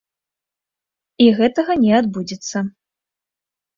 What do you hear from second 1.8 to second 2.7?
не адбудзецца.